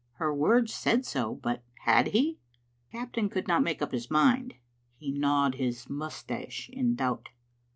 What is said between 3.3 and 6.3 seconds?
not make up his mind. He gnawed his mous